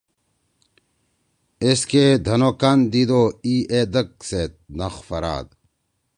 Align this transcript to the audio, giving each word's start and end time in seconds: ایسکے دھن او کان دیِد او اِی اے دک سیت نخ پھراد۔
ایسکے 1.63 2.05
دھن 2.25 2.41
او 2.47 2.51
کان 2.61 2.79
دیِد 2.91 3.09
او 3.17 3.23
اِی 3.45 3.55
اے 3.71 3.79
دک 3.93 4.09
سیت 4.29 4.53
نخ 4.77 4.95
پھراد۔ 5.07 5.47